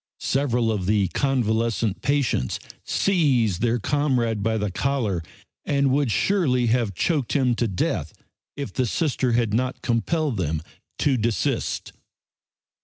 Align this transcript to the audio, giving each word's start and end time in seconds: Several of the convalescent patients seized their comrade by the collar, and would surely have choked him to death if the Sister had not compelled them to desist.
Several 0.19 0.71
of 0.71 0.87
the 0.87 1.09
convalescent 1.09 2.01
patients 2.01 2.57
seized 2.83 3.61
their 3.61 3.77
comrade 3.77 4.41
by 4.41 4.57
the 4.57 4.71
collar, 4.71 5.21
and 5.63 5.91
would 5.91 6.09
surely 6.09 6.65
have 6.73 6.95
choked 6.95 7.33
him 7.33 7.53
to 7.53 7.67
death 7.67 8.11
if 8.57 8.73
the 8.73 8.87
Sister 8.87 9.33
had 9.33 9.53
not 9.53 9.83
compelled 9.83 10.37
them 10.37 10.63
to 10.97 11.17
desist. 11.17 11.93